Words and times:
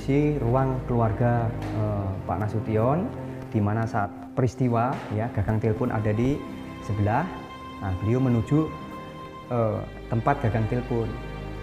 kondisi 0.00 0.40
ruang 0.40 0.80
keluarga 0.88 1.44
eh, 1.76 2.08
Pak 2.24 2.36
Nasution 2.40 3.04
di 3.52 3.60
mana 3.60 3.84
saat 3.84 4.08
peristiwa 4.32 4.96
ya 5.12 5.28
gagang 5.36 5.60
telepon 5.60 5.92
ada 5.92 6.08
di 6.08 6.40
sebelah. 6.88 7.28
Nah, 7.84 7.92
beliau 8.00 8.16
menuju 8.16 8.64
eh, 9.52 9.80
tempat 10.08 10.40
gagang 10.40 10.64
telepon 10.72 11.04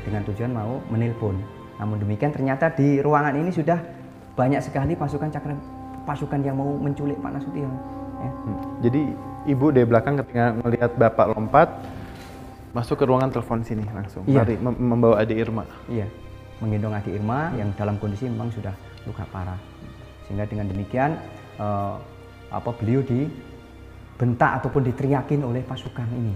dengan 0.06 0.22
tujuan 0.30 0.54
mau 0.54 0.78
menelpon. 0.94 1.34
Namun 1.82 1.98
demikian 1.98 2.30
ternyata 2.30 2.70
di 2.70 3.02
ruangan 3.02 3.34
ini 3.34 3.50
sudah 3.50 3.82
banyak 4.38 4.62
sekali 4.62 4.94
pasukan 4.94 5.34
cakra 5.34 5.58
pasukan 6.06 6.38
yang 6.46 6.62
mau 6.62 6.78
menculik 6.78 7.18
Pak 7.18 7.42
Nasution. 7.42 7.74
Ya. 8.22 8.30
Hmm. 8.46 8.58
Jadi 8.86 9.02
ibu 9.50 9.74
dari 9.74 9.90
belakang 9.90 10.14
ketika 10.22 10.54
melihat 10.62 10.94
bapak 10.94 11.34
lompat 11.34 11.74
masuk 12.78 13.02
ke 13.02 13.06
ruangan 13.10 13.34
telepon 13.34 13.66
sini 13.66 13.82
langsung 13.90 14.22
Iya. 14.30 14.46
lari 14.46 14.62
mem- 14.62 14.78
membawa 14.78 15.26
adik 15.26 15.42
Irma. 15.42 15.66
Iya, 15.90 16.06
menggendong 16.64 16.94
adik 16.96 17.18
Irma 17.18 17.54
yang 17.56 17.70
dalam 17.78 17.98
kondisi 18.02 18.26
memang 18.28 18.50
sudah 18.50 18.74
luka 19.06 19.24
parah. 19.30 19.58
Sehingga 20.26 20.46
dengan 20.50 20.68
demikian 20.68 21.16
eh, 21.58 21.96
apa 22.52 22.70
beliau 22.76 23.04
dibentak 23.04 24.62
ataupun 24.64 24.88
diteriakin 24.88 25.44
oleh 25.46 25.62
pasukan 25.64 26.08
ini. 26.12 26.36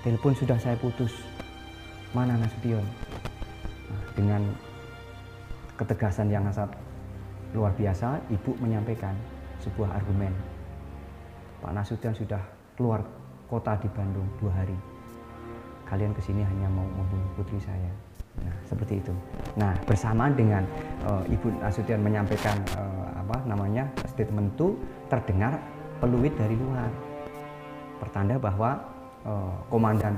Telepon 0.00 0.32
sudah 0.32 0.56
saya 0.56 0.74
putus. 0.80 1.12
Mana 2.10 2.34
Nasution? 2.34 2.82
Nah, 3.86 4.02
dengan 4.18 4.42
ketegasan 5.78 6.26
yang 6.26 6.42
sangat 6.50 6.74
luar 7.54 7.70
biasa, 7.78 8.18
ibu 8.34 8.50
menyampaikan 8.58 9.14
sebuah 9.62 9.94
argumen. 9.94 10.34
Pak 11.62 11.70
Nasution 11.70 12.16
sudah 12.16 12.42
keluar 12.74 13.04
kota 13.46 13.78
di 13.78 13.86
Bandung 13.94 14.26
dua 14.42 14.50
hari 14.58 14.74
kalian 15.90 16.14
ke 16.14 16.22
sini 16.22 16.46
hanya 16.46 16.70
mau 16.70 16.86
membunuh 16.86 17.26
putri 17.34 17.58
saya. 17.58 17.90
Nah, 18.40 18.54
seperti 18.64 19.00
itu. 19.00 19.12
Nah, 19.60 19.72
bersamaan 19.84 20.32
dengan 20.32 20.64
eh, 21.04 21.34
Ibu 21.34 21.60
Nasution 21.60 22.00
menyampaikan 22.00 22.56
eh, 22.76 23.08
apa 23.20 23.36
namanya 23.44 23.84
statement 24.08 24.56
itu 24.56 24.76
terdengar 25.12 25.60
peluit 26.00 26.32
dari 26.36 26.56
luar. 26.56 26.88
Pertanda 28.00 28.40
bahwa 28.40 28.80
eh, 29.26 29.54
komandan 29.68 30.14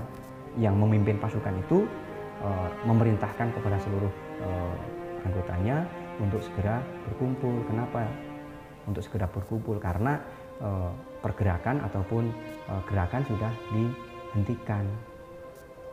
yang 0.60 0.76
memimpin 0.78 1.18
pasukan 1.18 1.54
itu 1.58 1.84
eh, 2.44 2.68
memerintahkan 2.86 3.48
kepada 3.56 3.76
seluruh 3.82 4.12
eh, 4.42 5.26
anggotanya 5.26 5.86
untuk 6.22 6.42
segera 6.44 6.78
berkumpul. 7.10 7.64
Kenapa? 7.66 8.06
Untuk 8.86 9.02
segera 9.02 9.26
berkumpul 9.26 9.82
karena 9.82 10.22
eh, 10.62 10.90
pergerakan 11.18 11.82
ataupun 11.90 12.30
eh, 12.70 12.82
gerakan 12.86 13.22
sudah 13.26 13.52
dihentikan 13.74 14.86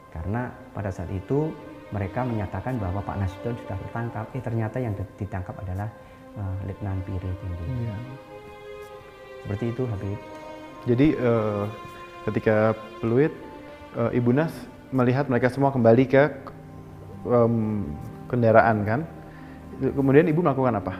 karena 0.09 0.50
pada 0.73 0.89
saat 0.89 1.09
itu 1.13 1.53
mereka 1.89 2.22
menyatakan 2.22 2.77
bahwa 2.77 3.01
Pak 3.01 3.17
Nasution 3.17 3.57
sudah 3.66 3.77
tertangkap. 3.88 4.25
Eh 4.38 4.41
ternyata 4.44 4.77
yang 4.77 4.94
ditangkap 5.17 5.57
adalah 5.61 5.89
uh, 6.38 6.55
Letnan 6.69 7.01
Piri 7.05 7.31
Tinggi. 7.41 7.66
Iya. 7.66 7.95
Seperti 9.45 9.66
itu 9.72 9.83
Habib. 9.88 10.19
Jadi 10.88 11.07
eh, 11.16 11.63
ketika 12.27 12.72
peluit 13.03 13.31
eh, 13.95 14.17
Ibu 14.19 14.31
Nas 14.35 14.51
melihat 14.91 15.27
mereka 15.31 15.47
semua 15.51 15.72
kembali 15.72 16.03
ke 16.07 16.23
em, 17.27 17.88
kendaraan 18.27 18.83
kan. 18.83 19.01
Kemudian 19.79 20.27
Ibu 20.27 20.44
melakukan 20.44 20.75
apa? 20.75 20.94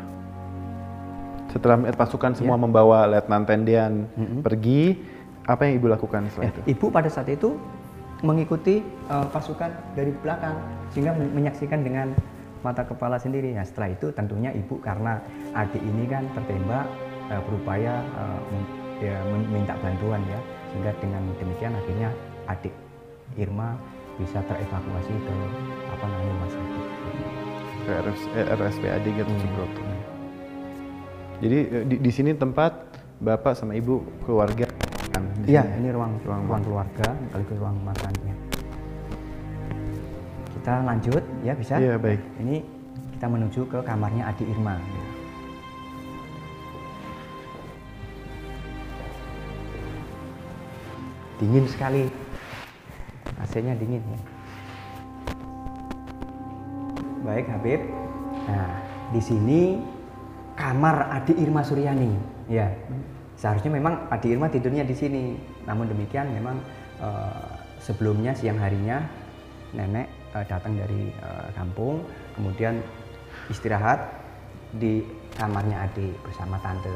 Setelah 1.52 1.84
melihat 1.84 1.98
pasukan 2.00 2.32
semua 2.38 2.56
membawa 2.56 3.10
Letnan 3.12 3.44
Tendian 3.44 4.08
Mm-mm. 4.16 4.40
pergi, 4.40 4.96
apa 5.44 5.68
yang 5.68 5.84
Ibu 5.84 5.88
lakukan 5.92 6.32
setelah 6.32 6.48
Ya, 6.48 6.52
itu? 6.56 6.62
Ibu 6.78 6.86
pada 6.94 7.10
saat 7.12 7.28
itu 7.28 7.60
mengikuti 8.20 8.84
uh, 9.08 9.28
pasukan 9.32 9.72
dari 9.96 10.12
belakang 10.20 10.60
sehingga 10.92 11.16
men- 11.16 11.32
menyaksikan 11.32 11.84
dengan 11.84 12.12
mata 12.60 12.84
kepala 12.84 13.16
sendiri. 13.16 13.56
Nah, 13.56 13.64
setelah 13.64 13.96
itu 13.96 14.12
tentunya 14.12 14.52
ibu 14.52 14.76
karena 14.84 15.24
adik 15.56 15.80
ini 15.80 16.04
kan 16.08 16.28
tertembak 16.36 16.86
uh, 17.32 17.42
berupaya 17.48 18.04
uh, 18.20 18.40
ya, 19.00 19.16
meminta 19.32 19.76
bantuan 19.80 20.20
ya 20.28 20.40
sehingga 20.70 20.92
dengan 21.00 21.24
demikian 21.40 21.74
akhirnya 21.74 22.10
adik 22.52 22.74
Irma 23.40 23.80
bisa 24.20 24.44
terevakuasi 24.44 25.14
ke 25.16 25.36
apa 25.88 26.06
namanya 26.06 26.32
rumah 26.36 26.52
sakit. 26.52 26.86
Ke 27.80 27.92
RS, 28.04 28.22
RSPAD 28.60 29.06
Gatot 29.16 29.32
Hmm. 29.32 29.42
Subroto. 29.48 29.82
Jadi 31.40 31.60
di, 31.88 31.96
di 32.04 32.12
sini 32.12 32.36
tempat 32.36 32.76
Bapak 33.24 33.56
sama 33.56 33.76
Ibu 33.80 34.28
keluarga 34.28 34.68
Iya, 35.50 35.66
sini 35.66 35.74
ya? 35.74 35.80
ini 35.82 35.90
ruang 35.90 36.12
Ruang 36.22 36.42
ruang, 36.46 36.62
keluarga 36.62 37.08
sekaligus 37.26 37.58
ruang 37.58 37.78
makannya. 37.82 38.36
Kita 40.54 40.74
lanjut 40.86 41.24
ya 41.42 41.54
bisa? 41.58 41.74
Iya, 41.82 41.98
baik. 41.98 42.22
Ini 42.38 42.62
kita 43.18 43.26
menuju 43.26 43.62
ke 43.66 43.80
kamarnya 43.82 44.30
Adi 44.30 44.46
Irma. 44.46 44.78
Dingin 51.42 51.66
sekali. 51.66 52.06
AC-nya 53.42 53.74
dingin 53.74 54.06
ya. 54.06 54.22
Baik 57.26 57.50
Habib. 57.50 57.82
Nah, 58.46 58.70
di 59.10 59.22
sini 59.24 59.82
kamar 60.54 61.10
Adi 61.10 61.34
Irma 61.42 61.66
Suryani. 61.66 62.14
Ya. 62.46 62.70
Seharusnya 63.40 63.72
memang 63.72 64.12
Adi 64.12 64.36
Irma 64.36 64.52
tidurnya 64.52 64.84
di 64.84 64.92
sini. 64.92 65.32
Namun 65.64 65.88
demikian 65.88 66.28
memang 66.30 66.60
eh, 67.00 67.48
sebelumnya 67.80 68.36
siang 68.36 68.60
harinya 68.60 69.00
nenek 69.72 70.12
eh, 70.36 70.44
datang 70.44 70.76
dari 70.76 71.08
eh, 71.08 71.48
kampung, 71.56 72.04
kemudian 72.36 72.84
istirahat 73.48 74.04
di 74.76 75.02
kamarnya 75.34 75.88
adik 75.88 76.12
bersama 76.22 76.60
tante. 76.60 76.92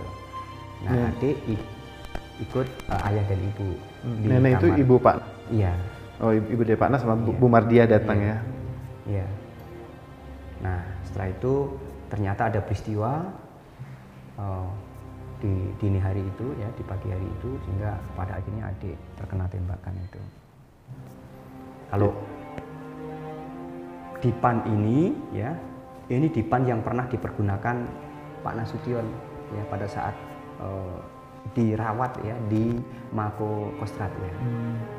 Nah, 0.83 0.91
Ya. 0.91 1.07
adik 1.09 1.35
i- 1.47 1.67
ikut 2.43 2.67
eh, 2.67 3.07
ayah 3.07 3.23
dan 3.23 3.39
ibu. 3.39 3.69
di 4.19 4.27
Nenek 4.27 4.59
itu 4.59 4.67
kamar. 4.67 4.81
Ibu 4.83 4.95
Pak. 4.99 5.15
Iya. 5.47 5.71
Oh, 6.19 6.35
Ibu 6.35 6.47
Ibu 6.51 6.61
dari 6.67 6.75
Pak 6.75 6.89
Nas 6.91 6.99
sama 6.99 7.15
Bu, 7.15 7.31
Iya. 7.31 7.39
Bu 7.39 7.47
Mardia 7.47 7.83
datang 7.87 8.19
Iya. 8.19 8.27
ya. 8.27 8.37
Iya. 9.07 9.27
Nah, 10.59 10.79
setelah 11.07 11.27
itu 11.31 11.53
ternyata 12.11 12.51
ada 12.51 12.59
peristiwa 12.59 13.31
eh, 14.35 14.67
di 15.43 15.75
dini 15.75 15.99
hari 15.99 16.23
itu 16.23 16.55
ya, 16.55 16.71
di 16.79 16.83
pagi 16.87 17.11
hari 17.11 17.27
itu 17.27 17.59
sehingga 17.67 17.99
pada 18.15 18.39
akhirnya 18.39 18.71
adik 18.71 18.95
terkena 19.19 19.43
tembakan 19.51 19.93
itu. 19.99 20.21
Kalau 21.91 22.15
dipan 24.23 24.63
ini 24.71 25.11
ya, 25.35 25.51
ini 26.07 26.31
dipan 26.31 26.63
yang 26.63 26.79
pernah 26.79 27.03
dipergunakan 27.11 27.75
Pak 28.39 28.53
Nasution 28.55 29.03
ya 29.51 29.63
pada 29.67 29.83
saat 29.83 30.15
eh, 30.63 30.99
dirawat 31.51 32.23
ya 32.23 32.39
di 32.47 32.79
Mako 33.11 33.75
Kostrad 33.75 34.09
ya 34.15 34.35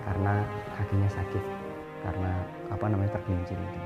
karena 0.05 0.45
kakinya 0.77 1.09
sakit 1.09 1.45
karena 2.05 2.33
apa 2.69 2.85
namanya 2.85 3.17
tergelincir 3.17 3.57
itu. 3.57 3.81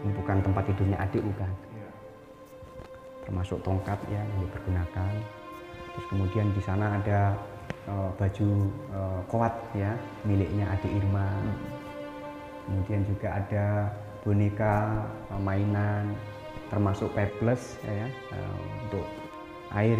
Ini 0.00 0.12
bukan 0.16 0.36
tempat 0.40 0.64
tidurnya 0.72 0.96
adik 0.96 1.20
bukan. 1.20 1.50
Termasuk 3.26 3.58
tongkat 3.66 3.98
ya 4.06 4.22
yang 4.22 4.40
dipergunakan. 4.46 5.12
Terus 5.92 6.06
kemudian 6.08 6.46
di 6.54 6.62
sana 6.62 6.96
ada 6.96 7.34
eh, 7.90 8.10
baju 8.14 8.48
eh, 8.94 9.20
koat 9.26 9.54
ya 9.74 9.92
miliknya 10.22 10.70
adik 10.70 10.92
Irma. 10.94 11.26
Kemudian 12.66 13.02
juga 13.06 13.28
ada 13.42 13.66
boneka 14.22 14.74
eh, 15.34 15.40
mainan 15.42 16.14
termasuk 16.70 17.10
peples 17.14 17.78
ya 17.82 18.06
eh, 18.10 18.58
untuk 18.86 19.06
air 19.74 19.98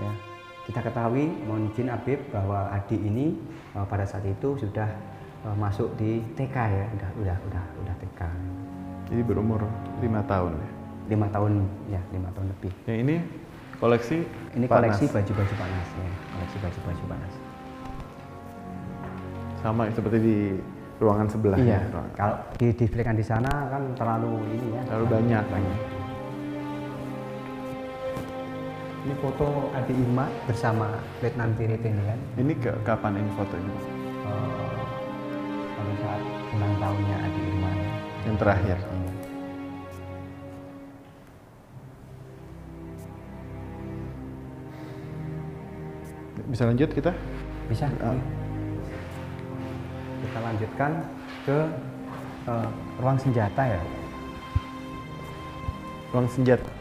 ya. 0.00 0.12
Kita 0.68 0.84
ketahui 0.84 1.32
mohon 1.48 1.72
izin 1.72 1.88
Habib 1.88 2.20
bahwa 2.28 2.68
adik 2.72 3.00
ini 3.00 3.36
eh, 3.76 3.86
pada 3.88 4.04
saat 4.04 4.24
itu 4.24 4.56
sudah 4.56 4.88
eh, 5.44 5.56
masuk 5.56 5.92
di 5.96 6.24
TK 6.36 6.56
ya, 6.56 6.86
udah 6.96 7.10
udah 7.24 7.36
udah 7.48 7.64
udah 7.84 7.94
TK. 8.04 8.20
Jadi 9.08 9.22
berumur 9.24 9.64
lima 10.04 10.20
tahun 10.28 10.52
ya. 10.56 10.77
Lima 11.08 11.26
tahun 11.28 11.64
ya 11.88 12.00
lima 12.12 12.28
tahun 12.32 12.46
lebih. 12.52 12.72
Yang 12.84 12.98
ini 13.02 13.16
koleksi 13.78 14.16
Ini 14.54 14.64
koleksi 14.66 15.04
baju-baju 15.08 15.54
panas 15.54 15.88
ya, 15.92 16.10
koleksi 16.34 16.56
baju-baju 16.60 17.04
panas. 17.08 17.34
sama 19.58 19.90
seperti 19.90 20.18
di 20.22 20.36
ruangan 21.02 21.26
sebelah 21.26 21.58
Iya, 21.58 21.78
ya. 21.78 21.90
ruangan. 21.90 22.12
kalau 22.14 22.36
didispleykan 22.58 23.14
di 23.14 23.26
sana 23.26 23.50
kan 23.66 23.82
terlalu 23.98 24.38
ini 24.54 24.66
ya. 24.70 24.82
Terlalu 24.86 25.06
banyak. 25.10 25.44
banyak. 25.50 25.76
Ini 28.98 29.14
foto 29.18 29.46
Adi 29.72 29.94
Irma 29.94 30.26
bersama 30.44 30.86
Letnan 31.18 31.54
Pirit 31.56 31.80
ini 31.80 32.02
kan. 32.02 32.18
Ini 32.36 32.52
ke 32.60 32.70
kapan 32.84 33.16
ini 33.16 33.30
foto 33.34 33.54
ini? 33.56 33.72
eh, 33.72 34.82
pada 35.74 35.92
saat 36.02 36.22
ulang 36.52 36.74
tahunnya 36.76 37.16
Adi 37.24 37.40
Irma. 37.46 37.70
Yang 38.26 38.36
terakhir. 38.38 38.78
Iya. 38.78 39.12
Bisa 46.48 46.64
lanjut 46.64 46.88
kita? 46.88 47.12
Bisa. 47.68 47.84
Ah. 48.00 48.16
Kita 50.24 50.38
lanjutkan 50.40 50.90
ke 51.44 51.58
eh, 52.48 52.68
ruang 52.98 53.18
senjata 53.20 53.62
ya. 53.68 53.80
ruang 56.08 56.24
senjata. 56.32 56.72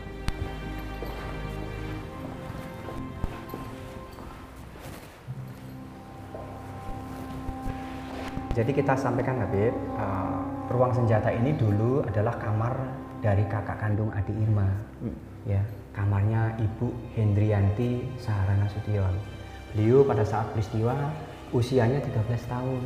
Jadi 8.57 8.73
kita 8.73 8.97
sampaikan 8.97 9.37
Habib, 9.37 9.69
uh, 10.01 10.41
ruang 10.73 10.89
senjata 10.89 11.29
ini 11.29 11.53
dulu 11.53 12.01
adalah 12.01 12.33
kamar 12.41 12.73
dari 13.21 13.45
kakak 13.45 13.77
kandung 13.77 14.09
Adi 14.09 14.33
Irma. 14.33 14.65
Ya, 15.45 15.61
kamarnya 15.93 16.57
Ibu 16.57 16.89
Hendrianti 17.13 18.17
Saharana 18.17 18.65
Sution. 18.65 19.36
Beliau 19.75 20.03
pada 20.03 20.23
saat 20.23 20.47
peristiwa 20.53 20.95
usianya 21.51 21.99
13 22.03 22.51
tahun, 22.51 22.81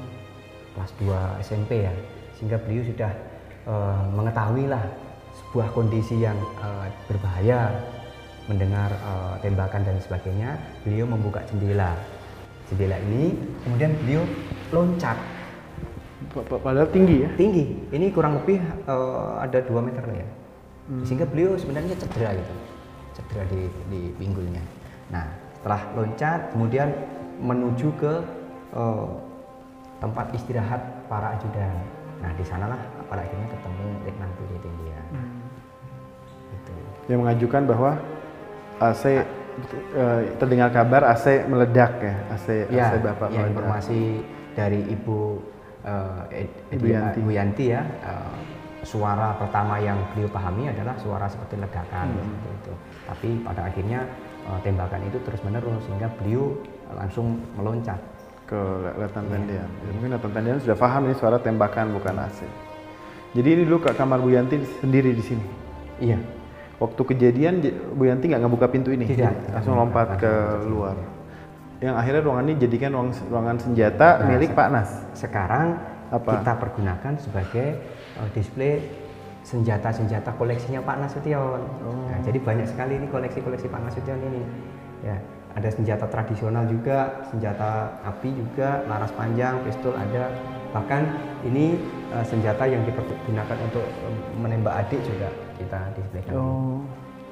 kelas 0.78 0.92
2 1.02 1.46
SMP 1.46 1.86
ya. 1.86 1.94
Sehingga 2.38 2.58
beliau 2.62 2.84
sudah 2.86 3.12
uh, 3.70 4.06
mengetahui 4.14 4.66
lah 4.70 4.82
sebuah 5.32 5.74
kondisi 5.74 6.22
yang 6.22 6.38
uh, 6.60 6.90
berbahaya 7.06 7.70
mendengar 8.50 8.90
uh, 9.06 9.36
tembakan 9.42 9.86
dan 9.86 9.98
sebagainya. 10.02 10.58
Beliau 10.82 11.06
membuka 11.06 11.46
jendela. 11.48 11.94
Jendela 12.70 12.98
ini 13.12 13.36
kemudian 13.68 13.92
beliau 14.02 14.24
loncat 14.72 15.20
Pa- 16.32 16.48
pa- 16.48 16.62
Padahal 16.64 16.88
tinggi 16.88 17.28
ya. 17.28 17.30
tinggi. 17.36 17.92
Ini 17.92 18.08
kurang 18.16 18.40
lebih 18.40 18.56
eh, 18.64 19.32
ada 19.44 19.60
2 19.60 19.68
meter 19.84 20.00
ya. 20.16 20.28
Sehingga 21.04 21.28
beliau 21.28 21.60
sebenarnya 21.60 21.92
cedera 22.00 22.32
gitu. 22.32 22.54
Cedera 23.20 23.44
di, 23.52 23.68
di 23.92 24.02
pinggulnya. 24.16 24.64
Nah, 25.12 25.28
setelah 25.62 25.82
loncat 25.94 26.50
kemudian 26.50 26.90
menuju 27.38 27.94
ke 27.96 28.14
eh, 28.74 29.08
tempat 29.98 30.34
istirahat 30.34 30.82
para 31.06 31.38
ajudan. 31.38 31.70
Nah, 32.18 32.34
di 32.34 32.42
sanalah 32.42 32.78
pada 33.06 33.22
akhirnya 33.22 33.46
ketemu 33.48 33.86
Letnan 34.04 34.32
Puri 34.34 34.58
Tindian. 34.58 35.06
Gitu. 36.52 36.74
Yang 37.08 37.20
mengajukan 37.20 37.62
bahwa 37.68 37.92
AC 38.80 39.04
eh, 39.06 39.24
terdengar 40.38 40.70
kabar 40.70 41.06
AC 41.08 41.46
meledak 41.46 41.94
ya. 42.00 42.16
AC, 42.32 42.48
Ya, 42.70 42.90
AC 42.90 42.94
Bapak 43.00 43.30
ya, 43.30 43.38
meledak. 43.38 43.50
informasi 43.54 44.02
dari 44.52 44.82
Ibu 44.88 45.20
Ed- 46.32 46.58
Ibu 46.72 46.86
Yanti. 46.88 47.18
Ibu 47.20 47.32
Yanti 47.32 47.66
ya, 47.70 47.82
eh, 47.82 48.34
suara 48.82 49.34
pertama 49.36 49.78
yang 49.78 49.98
beliau 50.10 50.30
pahami 50.30 50.66
adalah 50.68 50.98
suara 50.98 51.26
seperti 51.26 51.58
ledakan 51.58 52.06
Hmm. 52.08 52.18
seperti 52.18 52.50
itu. 52.56 52.74
Tapi 53.06 53.30
pada 53.44 53.62
akhirnya 53.64 54.00
eh, 54.44 54.60
tembakan 54.62 55.02
itu 55.06 55.18
terus 55.22 55.42
menerus 55.42 55.82
sehingga 55.86 56.10
beliau 56.16 56.56
langsung 56.92 57.40
meloncat. 57.56 58.00
ke 58.44 58.60
Letnan 59.00 59.32
Tendian. 59.32 59.64
Ya, 59.64 59.90
mungkin 59.96 60.12
Letnan 60.12 60.32
Tendian 60.36 60.58
sudah 60.60 60.76
paham 60.76 61.08
ini 61.08 61.16
suara 61.16 61.40
tembakan 61.40 61.96
bukan 61.96 62.20
AC. 62.20 62.44
Jadi 63.32 63.48
ini 63.48 63.64
dulu 63.64 63.80
ke 63.80 63.96
kamar 63.96 64.20
Bu 64.20 64.28
Yanti 64.28 64.60
sendiri 64.84 65.16
di 65.16 65.24
sini. 65.24 65.46
Iya. 66.04 66.20
Waktu 66.76 67.00
kejadian 67.00 67.64
Bu 67.96 68.12
Yanti 68.12 68.28
nggak 68.28 68.44
ngebuka 68.44 68.68
pintu 68.68 68.92
ini, 68.92 69.08
Tidak, 69.08 69.56
langsung 69.56 69.80
lompat 69.80 70.20
ke 70.20 70.34
luar. 70.68 71.00
Yang 71.80 71.96
akhirnya 71.96 72.22
ruangan 72.22 72.44
ini 72.44 72.56
jadikan 72.60 72.90
ruang, 72.92 73.10
ruangan 73.32 73.56
senjata 73.56 74.20
Nah, 74.20 74.28
milik 74.28 74.52
se- 74.52 74.58
Pak 74.60 74.68
Nas. 74.68 74.90
Sekarang 75.16 75.68
Apa? 76.12 76.44
kita 76.44 76.54
pergunakan 76.60 77.14
sebagai 77.24 77.68
eh, 78.20 78.30
display 78.36 78.84
senjata-senjata 79.42 80.32
koleksinya 80.38 80.82
Pak 80.86 80.98
Nasution. 81.02 81.62
Oh. 81.86 82.06
Nah, 82.08 82.20
jadi 82.22 82.38
banyak 82.38 82.68
sekali 82.70 82.98
ini 83.02 83.08
koleksi-koleksi 83.10 83.68
Pak 83.68 83.82
Nasution 83.90 84.18
ini. 84.22 84.42
Ya, 85.02 85.18
ada 85.58 85.70
senjata 85.74 86.06
tradisional 86.08 86.64
juga, 86.70 87.26
senjata 87.28 87.90
api 88.06 88.30
juga, 88.32 88.86
laras 88.86 89.12
panjang, 89.18 89.58
pistol 89.66 89.98
ada. 89.98 90.30
Bahkan 90.72 91.02
ini 91.52 91.76
eh, 92.14 92.26
senjata 92.26 92.64
yang 92.70 92.86
dipergunakan 92.86 93.58
untuk 93.66 93.84
eh, 93.84 94.16
menembak 94.40 94.86
adik 94.88 95.02
juga 95.04 95.28
kita 95.58 95.80
displaykan. 95.98 96.36
Oh. 96.38 96.80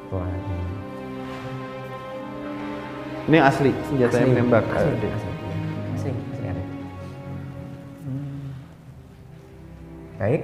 Wah, 0.09 0.25
ini. 0.25 0.57
Ini 3.29 3.37
asli 3.45 3.69
senjata 3.85 4.17
yang 4.17 4.33
Asli, 4.33 4.33
menembak. 4.41 4.63
asli, 4.73 4.89
Adik. 4.89 5.11
asli, 5.13 5.31
asli, 5.93 6.11
asli 6.33 6.45
ada. 6.49 6.63
Baik, 10.17 10.41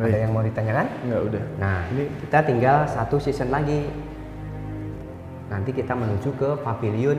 ada 0.00 0.16
Baik. 0.16 0.24
yang 0.24 0.32
mau 0.32 0.44
ditanyakan? 0.44 0.86
Enggak 1.04 1.20
udah. 1.28 1.44
Nah, 1.60 1.78
Ini 1.92 2.04
kita 2.24 2.38
tinggal 2.48 2.78
satu 2.88 3.16
season 3.20 3.52
lagi. 3.52 3.84
Nanti 5.52 5.70
kita 5.76 5.92
menuju 5.92 6.30
ke 6.40 6.48
pavilion 6.64 7.18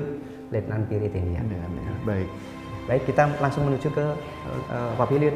Letnan 0.49 0.89
Piri 0.89 1.07
Tindian. 1.11 1.45
Ini 1.45 1.57
aneh. 1.61 1.83
Baik. 2.07 2.29
Baik, 2.89 3.03
kita 3.05 3.29
langsung 3.37 3.69
menuju 3.69 3.87
ke 3.93 4.05
eh, 4.73 4.91
pavilion. 4.97 5.35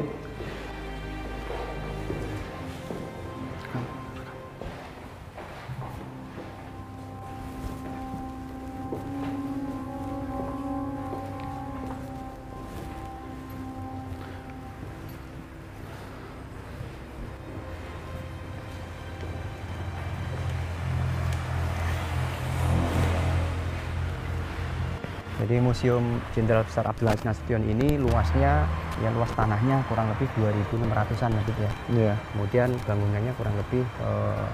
Museum 25.86 26.18
Jenderal 26.34 26.66
Besar 26.66 26.82
Abdul 26.90 27.06
Aziz 27.06 27.22
Nasution 27.22 27.62
ini 27.62 27.94
luasnya, 27.94 28.66
ya 28.98 29.08
luas 29.14 29.30
tanahnya 29.38 29.86
kurang 29.86 30.10
lebih 30.10 30.26
2.600-an 30.34 31.30
gitu 31.46 31.62
ya. 31.62 31.72
Iya. 31.94 32.14
Kemudian 32.34 32.74
bangunannya 32.90 33.30
kurang 33.38 33.54
lebih 33.54 33.86
eh, 34.02 34.46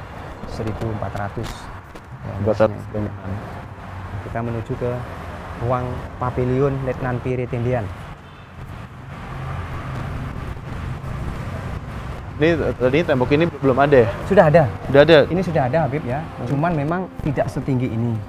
1.400. 0.53 1.41
ya, 1.41 2.33
luasnya. 2.45 2.77
Kita 4.29 4.39
menuju 4.45 4.73
ke 4.77 4.93
ruang 5.65 5.89
pavilion 6.21 6.77
Letnan 6.85 7.17
Piri 7.25 7.49
Tindian. 7.49 7.89
Ini 12.37 12.77
tadi 12.77 12.99
tembok 13.09 13.33
ini 13.33 13.49
belum 13.49 13.79
ada 13.81 14.05
ya? 14.05 14.09
Sudah 14.29 14.45
ada. 14.53 14.69
Udah 14.93 15.01
ada. 15.01 15.19
Ini 15.33 15.41
sudah 15.41 15.65
ada 15.65 15.89
Habib 15.89 16.05
ya. 16.05 16.21
Cuman 16.45 16.77
memang 16.77 17.09
tidak 17.25 17.49
setinggi 17.49 17.89
ini. 17.89 18.21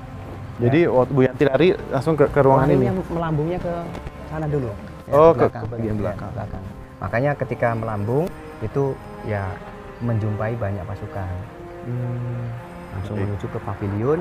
Jadi 0.61 0.85
waktu 0.85 1.11
Bu 1.11 1.21
Yanti 1.25 1.43
lari 1.45 1.67
langsung 1.89 2.13
ke, 2.13 2.29
ke 2.29 2.39
ruangan 2.39 2.69
ini. 2.69 2.85
Melambungnya- 3.09 3.57
ke 3.57 3.73
sana 4.29 4.45
dulu. 4.45 4.69
Oh, 5.09 5.33
ke- 5.33 5.49
ke 5.49 5.65
bagian 5.67 5.95
Ya, 5.95 6.01
belakang. 6.01 6.31
belakang. 6.31 6.63
Makanya 7.01 7.31
ketika 7.35 7.69
melambung 7.73 8.25
itu 8.61 8.93
ya 9.25 9.49
menjumpai 9.99 10.53
banyak 10.55 10.83
pasukan. 10.85 11.33
Hmm. 11.83 12.47
Langsung 12.93 13.17
Baik. 13.17 13.25
menuju 13.27 13.45
ke 13.49 13.59
pavilion. 13.59 14.19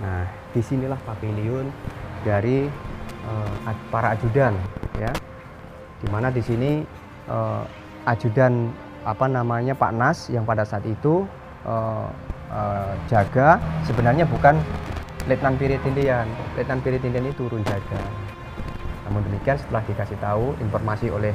Nah, 0.00 0.24
di 0.50 0.60
sinilah 0.60 1.00
pavilion 1.04 1.68
dari 2.22 2.68
ad- 3.64 3.84
para 3.88 4.12
ajudan 4.12 4.56
ya. 4.96 5.12
Di 6.00 6.06
mana 6.08 6.28
di 6.28 6.40
sini 6.40 6.84
eh, 7.26 7.62
ajudan 8.04 8.72
apa 9.00 9.24
namanya 9.24 9.72
Pak 9.72 9.92
Nas 9.94 10.18
yang 10.28 10.42
pada 10.42 10.64
saat 10.64 10.82
itu 10.84 11.24
eh, 11.62 12.08
eh, 12.50 12.92
jaga 13.08 13.62
sebenarnya 13.86 14.26
bukan 14.26 14.58
Letnan 15.28 15.54
Piri 15.60 15.78
Tindian. 15.80 16.26
Letnan 16.58 16.80
Piri 16.82 16.98
Tindian 16.98 17.26
itu 17.28 17.46
turun 17.46 17.62
jaga. 17.62 18.00
Namun 19.06 19.26
demikian 19.26 19.58
setelah 19.58 19.82
dikasih 19.86 20.18
tahu 20.18 20.54
informasi 20.62 21.10
oleh 21.10 21.34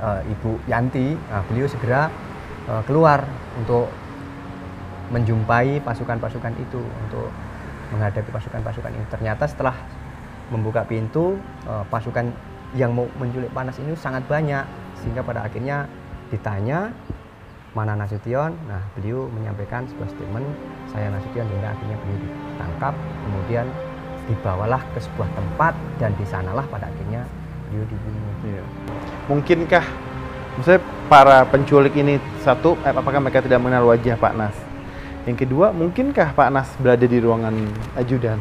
eh, 0.00 0.20
Ibu 0.32 0.64
Yanti, 0.68 1.16
nah, 1.28 1.42
beliau 1.48 1.68
segera 1.68 2.08
eh, 2.68 2.82
keluar 2.88 3.24
untuk 3.58 3.88
menjumpai 5.06 5.78
pasukan-pasukan 5.86 6.52
itu 6.58 6.82
untuk 6.82 7.30
menghadapi 7.94 8.30
pasukan-pasukan 8.34 8.90
ini. 8.90 9.06
Ternyata 9.06 9.46
setelah 9.46 9.76
membuka 10.50 10.82
pintu, 10.86 11.38
eh, 11.66 11.84
pasukan 11.90 12.30
yang 12.74 12.92
mau 12.92 13.06
menculik 13.18 13.50
panas 13.54 13.78
ini 13.78 13.94
sangat 13.94 14.26
banyak 14.26 14.66
sehingga 15.00 15.22
pada 15.22 15.46
akhirnya 15.46 15.86
ditanya 16.28 16.90
mana 17.76 17.92
Nasution. 17.92 18.56
Nah, 18.64 18.80
beliau 18.96 19.28
menyampaikan 19.28 19.84
sebuah 19.84 20.08
statement 20.08 20.48
saya 20.88 21.12
Nasution 21.12 21.44
hingga 21.44 21.76
akhirnya 21.76 21.96
beliau 22.00 22.18
ditangkap, 22.24 22.94
kemudian 22.96 23.66
dibawalah 24.26 24.80
ke 24.96 24.98
sebuah 25.04 25.28
tempat 25.36 25.76
dan 26.00 26.16
di 26.16 26.24
sanalah 26.24 26.64
pada 26.72 26.88
akhirnya 26.88 27.28
beliau 27.68 27.84
dibunuh. 27.84 28.34
Iya. 28.48 28.64
Mungkinkah, 29.28 29.84
misalnya 30.56 30.80
para 31.12 31.44
penculik 31.44 31.92
ini 32.00 32.16
satu, 32.40 32.80
eh, 32.80 32.96
apakah 32.96 33.20
mereka 33.20 33.44
tidak 33.44 33.60
mengenal 33.60 33.92
wajah 33.92 34.16
Pak 34.16 34.32
Nas? 34.34 34.56
Yang 35.28 35.44
kedua, 35.44 35.74
mungkinkah 35.76 36.32
Pak 36.32 36.48
Nas 36.48 36.70
berada 36.80 37.04
di 37.04 37.18
ruangan 37.20 37.54
ajudan? 38.00 38.40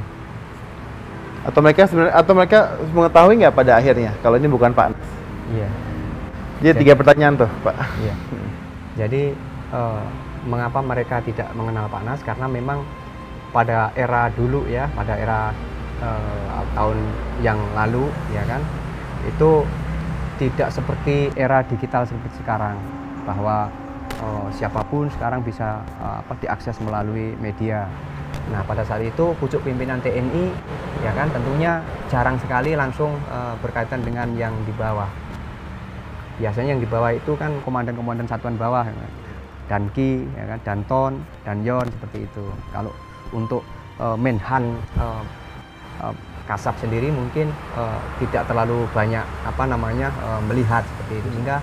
Atau 1.46 1.62
mereka 1.62 1.86
sebenarnya, 1.86 2.16
atau 2.18 2.34
mereka 2.34 2.60
mengetahui 2.90 3.34
nggak 3.42 3.54
pada 3.54 3.78
akhirnya 3.78 4.16
kalau 4.26 4.40
ini 4.40 4.48
bukan 4.50 4.72
Pak 4.74 4.96
Nas? 4.96 5.10
Iya. 5.54 5.70
Jadi 6.56 6.70
Jadi- 6.72 6.80
tiga 6.82 6.94
pertanyaan 6.98 7.34
tuh, 7.46 7.52
Pak. 7.62 7.76
Iya. 8.02 8.16
Jadi 8.96 9.36
eh, 9.76 10.06
mengapa 10.48 10.80
mereka 10.80 11.20
tidak 11.20 11.52
mengenal 11.54 11.92
Pak 11.92 12.02
Nas? 12.08 12.22
Karena 12.24 12.48
memang 12.48 12.84
pada 13.52 13.92
era 13.96 14.28
dulu 14.32 14.68
ya, 14.68 14.88
pada 14.96 15.16
era 15.16 15.52
eh, 16.00 16.64
tahun 16.76 16.98
yang 17.44 17.60
lalu 17.76 18.08
ya 18.32 18.44
kan, 18.48 18.64
itu 19.28 19.64
tidak 20.36 20.70
seperti 20.72 21.32
era 21.40 21.64
digital 21.64 22.04
seperti 22.04 22.44
sekarang 22.44 22.76
bahwa 23.24 23.72
eh, 24.20 24.48
siapa 24.56 24.84
pun 24.88 25.08
sekarang 25.12 25.44
bisa 25.44 25.84
eh, 26.00 26.16
apa 26.24 26.34
diakses 26.40 26.80
melalui 26.84 27.36
media. 27.40 27.88
Nah 28.52 28.62
pada 28.68 28.84
saat 28.84 29.02
itu 29.02 29.32
pucuk 29.40 29.64
pimpinan 29.64 30.04
TNI 30.04 30.52
ya 31.02 31.12
kan 31.16 31.28
tentunya 31.32 31.82
jarang 32.12 32.38
sekali 32.40 32.76
langsung 32.76 33.16
eh, 33.32 33.56
berkaitan 33.60 34.04
dengan 34.04 34.32
yang 34.36 34.54
di 34.68 34.74
bawah. 34.76 35.08
Biasanya 36.36 36.76
yang 36.76 36.84
di 36.84 36.90
bawah 36.90 37.16
itu 37.16 37.32
kan 37.40 37.52
komandan-komandan 37.64 38.28
satuan 38.28 38.60
bawah, 38.60 38.84
ya 38.84 38.92
kan? 38.92 39.12
Danki, 39.66 40.28
ya 40.36 40.46
kan, 40.46 40.60
Danton, 40.62 41.12
Danyon 41.42 41.86
seperti 41.90 42.28
itu. 42.28 42.46
Kalau 42.70 42.92
untuk 43.34 43.64
eh, 43.98 44.18
Menhan 44.20 44.78
eh, 45.00 45.24
eh, 46.04 46.16
Kasab 46.46 46.78
sendiri 46.78 47.10
mungkin 47.10 47.50
eh, 47.50 48.00
tidak 48.22 48.46
terlalu 48.46 48.86
banyak 48.94 49.26
apa 49.48 49.64
namanya 49.66 50.14
eh, 50.14 50.42
melihat 50.46 50.86
seperti 50.86 51.24
itu 51.24 51.28
sehingga 51.34 51.58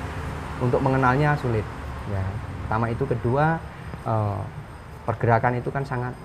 untuk 0.58 0.82
mengenalnya 0.82 1.38
sulit. 1.38 1.62
Ya, 2.10 2.24
pertama 2.66 2.90
itu 2.90 3.04
kedua 3.06 3.62
eh, 4.08 4.42
pergerakan 5.06 5.60
itu 5.60 5.70
kan 5.70 5.86
sangat 5.86 6.16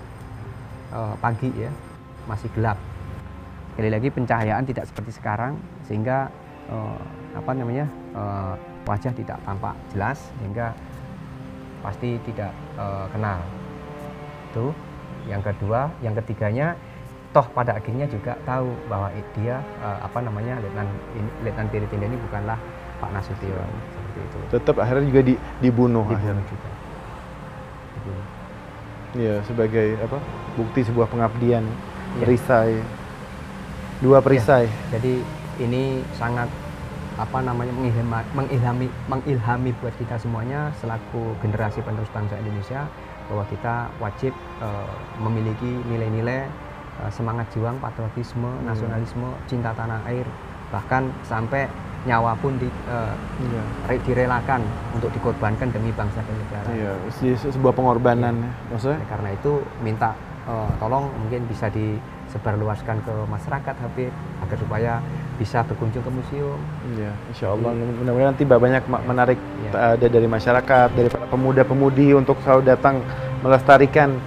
eh, 0.96 1.14
pagi 1.22 1.52
ya, 1.54 1.70
masih 2.26 2.50
gelap. 2.58 2.80
Sekali 3.78 3.94
lagi 3.94 4.10
pencahayaan 4.10 4.66
tidak 4.66 4.90
seperti 4.90 5.14
sekarang 5.14 5.54
sehingga 5.86 6.34
eh, 6.68 7.00
apa 7.36 7.52
namanya 7.54 7.86
eh, 8.14 8.54
wajah 8.88 9.12
tidak 9.12 9.38
tampak 9.44 9.76
jelas 9.92 10.18
sehingga 10.40 10.72
pasti 11.82 12.18
tidak 12.26 12.52
eh, 12.76 13.06
kenal. 13.12 13.40
Itu 14.52 14.66
yang 15.28 15.44
kedua, 15.44 15.92
yang 16.00 16.16
ketiganya 16.16 16.80
toh 17.36 17.44
pada 17.52 17.76
akhirnya 17.76 18.08
juga 18.08 18.40
tahu 18.48 18.72
bahwa 18.88 19.12
dia 19.36 19.60
eh, 19.84 20.00
apa 20.02 20.20
namanya 20.24 20.58
Letnan 20.64 20.88
ini- 21.14 21.36
Letnan 21.44 21.68
Piri 21.68 21.88
Tindani 21.88 22.16
bukanlah 22.18 22.58
Pak 22.98 23.12
Nasution 23.14 23.70
seperti 23.94 24.20
itu. 24.26 24.38
Tetap 24.50 24.76
akhirnya 24.82 25.06
juga 25.06 25.22
di, 25.22 25.34
dibunuh, 25.62 26.02
Dibunuh 26.08 26.18
akhirnya. 26.18 26.44
juga. 26.50 26.70
Dibunuh. 27.94 28.26
Iya, 29.18 29.36
sebagai 29.46 29.88
apa? 30.02 30.18
Bukti 30.58 30.82
sebuah 30.84 31.08
pengabdian, 31.08 31.64
Iya. 32.18 32.26
perisai. 32.26 32.74
Dua 34.02 34.18
perisai. 34.22 34.66
Jadi 34.90 35.22
ini 35.60 35.84
sangat 36.14 36.50
apa 37.18 37.42
namanya 37.42 37.74
mengilhami, 37.74 38.22
mengilhami 38.32 38.88
mengilhami 39.08 39.74
buat 39.80 39.94
kita 39.98 40.16
semuanya 40.16 40.70
selaku 40.78 41.34
generasi 41.42 41.82
penerus 41.82 42.10
bangsa 42.10 42.38
Indonesia 42.38 42.86
bahwa 43.26 43.44
kita 43.48 43.76
wajib 43.98 44.34
eh, 44.62 44.92
memiliki 45.18 45.82
nilai-nilai 45.84 46.46
eh, 46.98 47.12
semangat 47.12 47.50
juang, 47.52 47.76
patriotisme, 47.78 48.48
nasionalisme, 48.64 49.28
cinta 49.46 49.74
tanah 49.74 50.06
air, 50.06 50.30
bahkan 50.70 51.10
sampai 51.24 51.66
nyawa 52.06 52.38
pun 52.38 52.54
di, 52.56 52.70
eh, 52.70 53.14
Iya. 53.44 53.64
re- 53.90 54.04
direlakan 54.06 54.62
untuk 54.94 55.10
dikorbankan 55.12 55.74
demi 55.74 55.90
bangsa 55.92 56.22
dan 56.22 56.38
negara. 56.38 56.70
Iya, 56.72 56.92
se- 57.12 57.36
se- 57.36 57.52
sebuah 57.52 57.74
pengorbanan 57.74 58.38
ya. 58.38 58.52
Maksudnya? 58.70 59.02
Karena 59.08 59.30
itu 59.34 59.52
minta 59.82 60.14
eh, 60.46 60.70
tolong 60.80 61.10
mungkin 61.18 61.44
bisa 61.44 61.68
disebarluaskan 61.68 63.02
ke 63.02 63.14
masyarakat 63.28 63.76
Habib 63.76 64.12
agar 64.40 64.58
supaya 64.58 64.94
bisa 65.38 65.62
berkunjung 65.62 66.02
ke 66.02 66.12
museum. 66.12 66.60
Iya, 66.98 67.14
insya 67.30 67.54
Allah. 67.54 67.72
Mudah-mudahan 67.72 68.34
nanti 68.34 68.44
banyak 68.44 68.84
menarik 68.90 69.38
Iya. 69.38 69.70
ta- 69.72 69.94
ada 69.94 70.08
dari 70.10 70.28
masyarakat, 70.28 70.88
dari 70.98 71.08
para 71.14 71.26
pemuda-pemudi 71.30 72.18
untuk 72.18 72.42
selalu 72.42 72.66
datang 72.66 73.06
melestarikan 73.46 74.18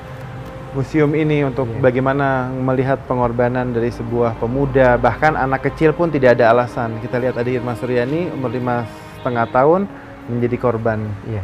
museum 0.71 1.11
ini 1.19 1.43
untuk 1.43 1.67
Iya. 1.67 1.83
bagaimana 1.83 2.47
melihat 2.55 3.03
pengorbanan 3.11 3.75
dari 3.75 3.91
sebuah 3.91 4.39
pemuda, 4.39 4.95
bahkan 5.03 5.35
anak 5.35 5.67
kecil 5.67 5.91
pun 5.91 6.15
tidak 6.15 6.39
ada 6.39 6.55
alasan. 6.55 7.03
Kita 7.03 7.19
lihat 7.19 7.35
ada 7.35 7.51
Irma 7.51 7.75
Suryani 7.75 8.31
umur 8.31 8.55
lima 8.55 8.87
setengah 9.19 9.51
tahun 9.51 9.91
menjadi 10.31 10.57
korban. 10.63 11.11
Iya. 11.27 11.43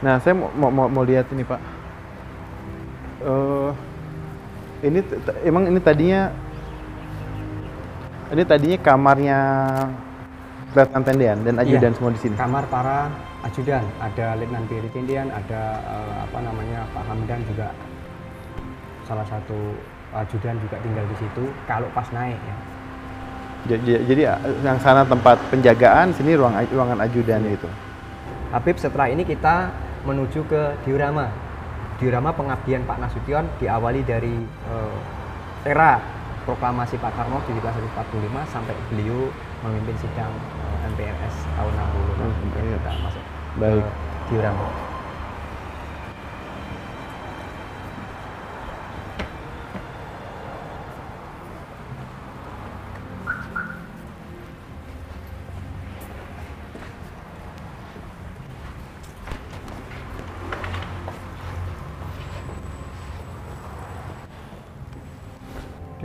Nah, 0.00 0.16
saya 0.24 0.32
mau 0.32 0.48
mau, 0.56 0.70
mau, 0.72 0.86
mau 0.88 1.04
lihat 1.04 1.28
ini 1.28 1.44
Pak. 1.44 1.60
Eh, 3.24 3.70
ini 4.84 5.00
emang 5.44 5.64
ini 5.68 5.80
tadinya 5.80 6.28
ini 8.32 8.42
tadinya 8.44 8.78
kamarnya 8.80 9.38
Letnan 10.74 11.02
Tendean 11.06 11.38
dan 11.44 11.54
ajudan 11.60 11.90
Iya. 11.92 11.96
semua 11.96 12.10
di 12.10 12.20
sini. 12.20 12.34
Kamar 12.34 12.64
para 12.66 13.06
ajudan, 13.46 13.84
ada 14.02 14.34
Letnan 14.34 14.64
Piri 14.66 14.88
Tindian, 14.90 15.30
ada 15.30 15.62
eh, 15.78 16.14
apa 16.26 16.38
namanya 16.40 16.82
Pak 16.90 17.04
Hamdan 17.06 17.40
juga 17.46 17.70
salah 19.04 19.26
satu 19.28 19.76
ajudan 20.16 20.58
juga 20.58 20.76
tinggal 20.82 21.06
di 21.06 21.16
situ. 21.20 21.44
Kalau 21.68 21.86
pas 21.94 22.08
naik 22.10 22.40
ya. 22.40 22.56
Ja- 23.64 23.82
ja- 23.86 24.02
Jadi 24.02 24.22
eh, 24.26 24.38
yang 24.66 24.78
sana 24.82 25.06
tempat 25.06 25.38
penjagaan, 25.48 26.10
sini 26.10 26.34
ruang 26.34 26.58
ruangan 26.68 27.06
ajudan 27.06 27.46
itu. 27.46 27.70
Habib 28.50 28.74
setelah 28.74 29.06
ini 29.06 29.22
kita 29.22 29.70
menuju 30.02 30.42
ke 30.46 30.62
diorama. 30.82 31.30
Diorama 31.94 32.34
pengabdian 32.34 32.82
Pak 32.82 32.98
Nasution 32.98 33.46
diawali 33.62 34.02
dari 34.02 34.34
eh, 34.42 34.96
era 35.64 36.02
proklamasi 36.44 37.00
Pak 37.00 37.12
Karno 37.16 37.40
1745 37.48 38.52
sampai 38.52 38.76
beliau 38.92 39.32
memimpin 39.64 39.96
sidang 39.96 40.32
eh, 40.60 40.88
MPRS 40.92 41.34
tahun 41.56 41.72
60. 41.72 42.20
Hmm, 42.20 42.32
Kemudian 42.38 42.64
iya. 42.68 42.76
kita 42.78 42.92
masuk 43.00 43.24
Baik. 43.56 43.84
diorama. 44.28 44.93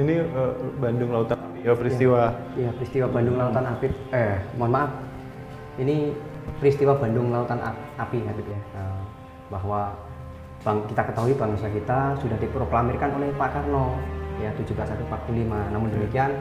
Ini 0.09 0.25
eh, 0.25 0.53
Bandung 0.81 1.13
Lautan 1.13 1.37
Api, 1.37 1.61
ya, 1.61 1.73
peristiwa. 1.77 2.33
Iya, 2.57 2.73
peristiwa 2.73 3.05
Bandung 3.13 3.37
Lautan 3.37 3.61
Api. 3.61 3.93
Eh, 4.09 4.41
mohon 4.57 4.73
maaf. 4.73 4.89
Ini 5.77 6.17
peristiwa 6.57 6.97
Bandung 6.97 7.29
Lautan 7.29 7.61
Api 7.61 8.17
Habib 8.25 8.47
ya. 8.49 8.57
Eh, 8.57 9.01
bahwa 9.53 9.93
bang, 10.65 10.81
kita 10.89 11.01
ketahui 11.13 11.37
bangsa 11.37 11.69
kita 11.69 12.17
sudah 12.25 12.41
diproklamirkan 12.41 13.21
oleh 13.21 13.29
Pak 13.37 13.49
Karno 13.53 14.01
ya 14.41 14.49
1745. 14.57 15.69
Namun 15.69 15.93
demikian 15.93 16.33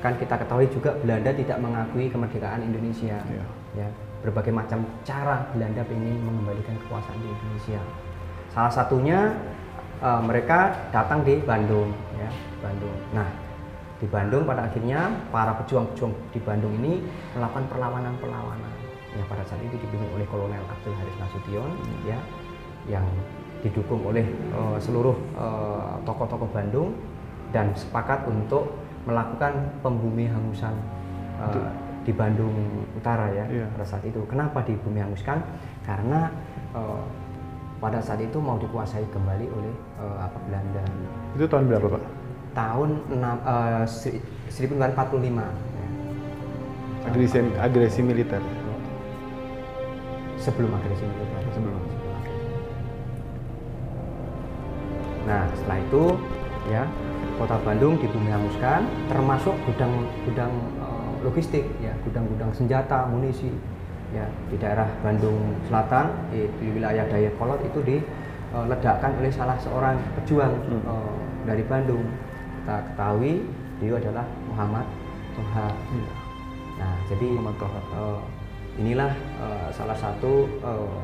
kan 0.00 0.16
kita 0.16 0.40
ketahui 0.40 0.72
juga 0.72 0.96
Belanda 1.04 1.36
tidak 1.36 1.60
mengakui 1.60 2.08
kemerdekaan 2.08 2.64
Indonesia. 2.64 3.20
Iya. 3.28 3.44
Ya, 3.76 3.88
berbagai 4.24 4.56
macam 4.56 4.88
cara 5.04 5.52
Belanda 5.52 5.84
ingin 5.84 6.16
mengembalikan 6.24 6.80
kekuasaan 6.80 7.20
di 7.20 7.28
Indonesia. 7.28 7.80
Salah 8.56 8.72
satunya 8.72 9.36
eh, 10.00 10.22
mereka 10.24 10.88
datang 10.96 11.20
di 11.28 11.36
Bandung 11.44 11.92
ya, 12.22 12.30
Bandung. 12.62 12.96
Nah, 13.10 13.28
di 14.02 14.06
Bandung 14.10 14.42
pada 14.42 14.66
akhirnya 14.66 15.14
para 15.30 15.54
pejuang-pejuang 15.62 16.10
di 16.34 16.40
Bandung 16.42 16.74
ini 16.82 16.98
melakukan 17.38 17.70
perlawanan-perlawanan 17.70 18.72
yang 19.14 19.26
pada 19.30 19.46
saat 19.46 19.62
itu 19.62 19.78
dipimpin 19.78 20.10
oleh 20.10 20.26
Kolonel 20.26 20.64
Abdul 20.66 20.96
Haris 20.98 21.16
Nasution 21.22 21.70
ya 22.02 22.18
yang 22.90 23.06
didukung 23.62 24.02
oleh 24.02 24.26
eh, 24.26 24.78
seluruh 24.82 25.14
eh, 25.38 25.92
tokoh-tokoh 26.02 26.50
Bandung 26.50 26.98
dan 27.54 27.70
sepakat 27.78 28.26
untuk 28.26 28.74
melakukan 29.06 29.70
pembumi 29.86 30.26
hangusan 30.26 30.74
eh, 31.38 31.70
di 32.02 32.10
Bandung 32.10 32.82
Utara 32.98 33.30
ya 33.30 33.46
Iya. 33.46 33.70
pada 33.70 33.86
saat 33.86 34.02
itu. 34.02 34.18
Kenapa 34.26 34.66
di 34.66 34.74
bumi 34.82 34.98
hanguskan? 34.98 35.38
Karena 35.86 36.26
eh, 36.74 37.02
pada 37.82 37.98
saat 37.98 38.22
itu 38.22 38.38
mau 38.38 38.54
dikuasai 38.56 39.02
kembali 39.10 39.46
oleh 39.50 39.74
eh, 39.98 40.16
apa 40.22 40.38
Belanda 40.46 40.82
Itu 41.34 41.44
tahun 41.50 41.66
berapa 41.66 41.86
Pak? 41.98 42.02
tahun 42.52 42.90
enam, 43.08 43.36
seri- 43.88 44.20
1945 44.52 45.24
ya. 45.40 45.88
Agresi, 47.08 47.38
agresi 47.58 48.00
militer. 48.04 48.42
sebelum 50.36 50.74
agresi 50.74 51.06
militer 51.06 51.38
Sebelum. 51.54 51.80
Nah 55.22 55.46
setelah 55.54 55.78
itu 55.80 56.02
ya 56.66 56.82
kota 57.38 57.56
Bandung 57.62 57.94
dibumi 57.96 58.30
hanguskan 58.30 58.84
termasuk 59.08 59.54
gudang-gudang 59.66 60.52
eh, 60.82 61.10
logistik 61.24 61.64
ya 61.80 61.94
gudang-gudang 62.04 62.50
senjata 62.52 63.06
munisi 63.08 63.48
ya 64.12 64.24
di 64.46 64.56
daerah 64.56 64.88
Bandung 65.00 65.40
Selatan 65.64 66.06
di, 66.28 66.44
di 66.56 66.66
wilayah 66.70 67.04
Dayakolot 67.06 67.60
itu 67.62 67.80
diledakkan 67.82 69.16
oleh 69.16 69.32
salah 69.32 69.56
seorang 69.56 69.96
pejuang 70.16 70.52
Hmm. 70.68 70.82
eh, 70.82 71.14
dari 71.42 71.64
Bandung 71.64 72.04
kita 72.60 72.76
ketahui 72.92 73.42
dia 73.80 73.96
adalah 73.96 74.22
Muhammad 74.46 74.86
Toha 75.32 75.68
nah 76.76 76.94
jadi 77.06 77.26
Muhammad 77.32 77.56
Toha. 77.58 77.80
eh, 77.80 78.20
inilah 78.78 79.12
eh, 79.40 79.68
salah 79.72 79.96
satu 79.96 80.44
eh, 80.60 80.96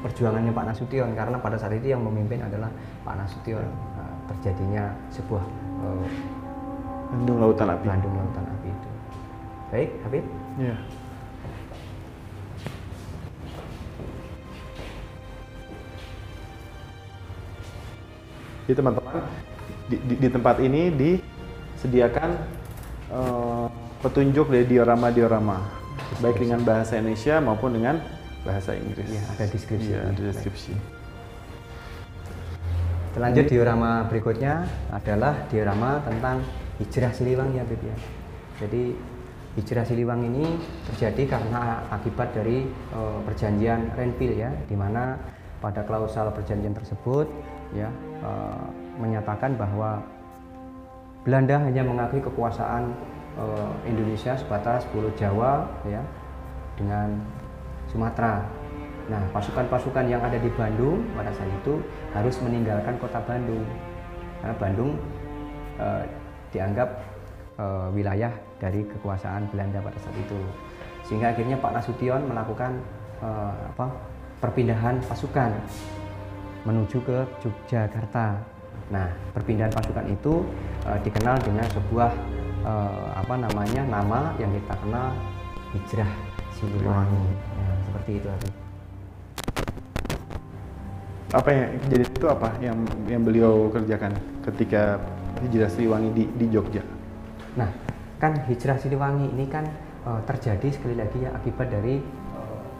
perjuangannya 0.00 0.52
Pak 0.52 0.66
Nasution 0.68 1.10
karena 1.12 1.36
pada 1.36 1.56
saat 1.56 1.72
itu 1.72 1.90
yang 1.90 2.00
memimpin 2.00 2.38
adalah 2.38 2.70
Pak 3.02 3.14
Nasution 3.16 3.66
Nah, 3.94 4.10
terjadinya 4.26 4.84
sebuah 5.10 5.42
eh, 5.82 6.06
Bandung 7.10 7.38
Lautan 7.38 7.68
Api. 7.68 7.86
Bandung 7.86 8.14
Lautan 8.14 8.44
Api 8.44 8.68
itu 8.68 8.88
baik 9.70 9.90
Habib 10.02 10.24
Iya. 10.54 10.76
Jadi 18.64 18.80
teman-teman 18.80 19.20
di, 19.92 19.96
di, 20.00 20.14
di 20.24 20.28
tempat 20.32 20.56
ini 20.64 20.88
disediakan 20.88 22.30
uh, 23.12 23.68
petunjuk 24.00 24.48
dari 24.48 24.64
diorama-diorama, 24.64 25.60
baik 26.24 26.40
dengan 26.40 26.64
bahasa 26.64 26.96
Indonesia 26.96 27.44
maupun 27.44 27.76
dengan 27.76 28.00
bahasa 28.40 28.72
Inggris. 28.72 29.08
Iya, 29.08 29.24
ada 29.36 29.44
deskripsi. 29.48 29.90
Iya, 29.92 30.00
ada 30.08 30.22
deskripsi. 30.32 30.72
Selanjut 33.14 33.46
diorama 33.46 34.08
berikutnya 34.08 34.66
adalah 34.90 35.46
diorama 35.52 36.02
tentang 36.02 36.42
hijrah 36.80 37.12
Siliwangi 37.14 37.60
ya 37.60 37.64
Bib 37.68 37.82
ya. 37.84 37.96
Jadi 38.64 38.96
hijrah 39.60 39.84
Siliwangi 39.86 40.26
ini 40.32 40.46
terjadi 40.88 41.36
karena 41.36 41.84
akibat 41.92 42.32
dari 42.32 42.64
uh, 42.96 43.20
perjanjian 43.28 43.92
Renville 43.92 44.40
ya, 44.40 44.50
di 44.66 44.74
mana 44.74 45.20
pada 45.62 45.84
klausal 45.84 46.32
perjanjian 46.32 46.74
tersebut 46.74 47.28
ya 47.72 47.88
uh, 48.20 48.66
menyatakan 49.00 49.56
bahwa 49.56 50.02
Belanda 51.24 51.56
hanya 51.64 51.80
mengakui 51.80 52.20
kekuasaan 52.20 52.92
uh, 53.40 53.72
Indonesia 53.88 54.36
sebatas 54.36 54.84
Pulau 54.92 55.08
Jawa 55.16 55.64
ya 55.88 56.04
dengan 56.76 57.22
Sumatera. 57.88 58.42
Nah, 59.04 59.20
pasukan-pasukan 59.36 60.08
yang 60.08 60.24
ada 60.24 60.40
di 60.40 60.48
Bandung 60.56 61.04
pada 61.12 61.28
saat 61.36 61.48
itu 61.52 61.76
harus 62.16 62.34
meninggalkan 62.40 62.96
kota 62.96 63.20
Bandung. 63.22 63.62
Karena 64.40 64.54
Bandung 64.56 64.90
eh, 65.76 66.04
dianggap 66.50 66.88
eh, 67.60 67.88
wilayah 67.92 68.32
dari 68.56 68.80
kekuasaan 68.88 69.52
Belanda 69.52 69.84
pada 69.84 69.98
saat 70.00 70.16
itu. 70.16 70.40
Sehingga 71.04 71.36
akhirnya 71.36 71.60
Pak 71.60 71.72
Nasution 71.76 72.24
melakukan 72.24 72.80
eh, 73.20 73.56
apa, 73.76 73.92
perpindahan 74.40 75.04
pasukan 75.04 75.52
menuju 76.64 76.98
ke 77.04 77.18
Yogyakarta. 77.44 78.40
Nah, 78.92 79.08
perpindahan 79.32 79.72
pasukan 79.72 80.06
itu 80.08 80.44
eh, 80.84 80.98
dikenal 81.04 81.40
dengan 81.44 81.64
sebuah 81.72 82.12
eh, 82.64 83.08
apa 83.16 83.34
namanya 83.38 83.82
nama 83.88 84.32
yang 84.36 84.52
kita 84.52 84.74
kenal 84.80 85.12
Hijrah 85.72 86.12
Siliwangi. 86.56 87.24
Nah, 87.32 87.76
seperti 87.88 88.12
itu 88.20 88.28
Habib 88.28 88.64
apa 91.34 91.50
yang 91.50 91.68
kejadian 91.82 92.10
itu 92.14 92.26
apa 92.30 92.48
yang 92.62 92.78
yang 93.10 93.22
beliau 93.26 93.66
kerjakan 93.74 94.14
ketika 94.46 95.02
hijrah 95.42 95.66
Siliwangi 95.66 96.10
di, 96.14 96.24
di 96.30 96.46
Jogja? 96.46 96.86
Nah, 97.58 97.66
kan 98.22 98.38
hijrah 98.46 98.78
Siliwangi 98.78 99.34
ini 99.34 99.50
kan 99.50 99.66
uh, 100.06 100.22
terjadi 100.22 100.70
sekali 100.70 100.94
lagi 100.94 101.26
ya 101.26 101.34
akibat 101.34 101.74
dari 101.74 101.98
uh, 101.98 102.23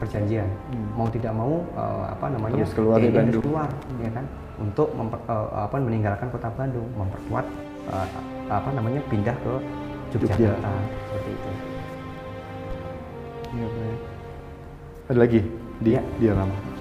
perjanjian. 0.04 0.48
Hmm. 0.70 0.88
Mau 0.94 1.08
tidak 1.08 1.32
mau 1.32 1.64
uh, 1.74 2.04
apa 2.12 2.26
namanya? 2.28 2.62
Harus 2.62 2.76
keluar 2.76 2.96
dari 3.00 3.10
Bandung. 3.10 3.42
keluar, 3.42 3.68
ya 3.98 4.10
kan? 4.12 4.24
Untuk 4.60 4.88
memper, 4.94 5.18
uh, 5.26 5.66
apa 5.66 5.76
meninggalkan 5.80 6.28
kota 6.30 6.48
Bandung, 6.52 6.88
memperkuat 6.94 7.46
uh, 7.90 8.06
apa 8.52 8.68
namanya? 8.76 9.00
pindah 9.08 9.36
ke 9.40 9.52
Yogyakarta 10.14 10.46
Jogja. 10.46 10.72
seperti 11.08 11.30
itu. 11.32 11.50
Ya, 13.54 13.66
baik. 13.66 14.00
Ada 15.10 15.18
lagi 15.18 15.40
di 15.82 15.90
ya. 15.98 16.02
diorama? 16.22 16.74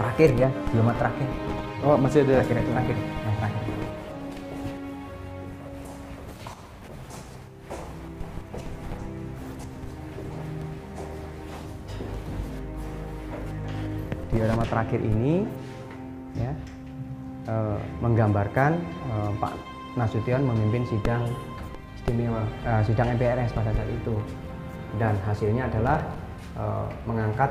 terakhir 0.00 0.30
ya 0.32 0.48
diorama 0.72 0.92
terakhir 0.96 1.28
oh 1.84 1.96
masih 2.00 2.18
ada 2.24 2.40
terakhir 2.40 2.64
terakhir 2.72 2.96
terakhir 14.70 15.00
ini 15.02 15.44
ya 16.38 16.52
eh, 17.50 17.78
menggambarkan 17.98 18.78
eh, 19.10 19.30
Pak 19.42 19.54
Nasution 19.98 20.46
memimpin 20.46 20.86
sidang 20.86 21.26
istimewa 21.98 22.46
eh, 22.62 22.82
sidang 22.86 23.18
MPRS 23.18 23.50
pada 23.50 23.74
saat 23.74 23.90
itu 23.90 24.14
dan 24.96 25.18
hasilnya 25.26 25.66
adalah 25.66 25.98
eh, 26.56 26.86
mengangkat 27.04 27.50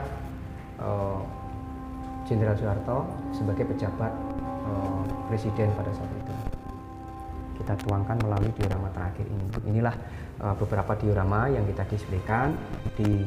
Jenderal 2.29 2.53
Soeharto 2.55 3.09
sebagai 3.33 3.65
pejabat 3.65 4.13
uh, 4.69 5.01
presiden 5.25 5.73
pada 5.73 5.89
saat 5.89 6.11
itu. 6.13 6.33
Kita 7.57 7.73
tuangkan 7.81 8.21
melalui 8.21 8.53
diorama 8.53 8.85
terakhir 8.93 9.25
ini. 9.25 9.45
Inilah 9.65 9.95
uh, 10.37 10.53
beberapa 10.53 10.93
diorama 11.01 11.49
yang 11.49 11.65
kita 11.65 11.89
displaykan 11.89 12.53
di 12.93 13.25